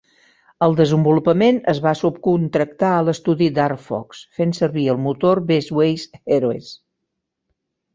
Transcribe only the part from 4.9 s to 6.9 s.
el motor Best Way's Heroes.